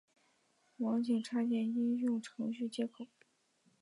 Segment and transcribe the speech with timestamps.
[0.77, 3.05] 网景插件应用程序接口。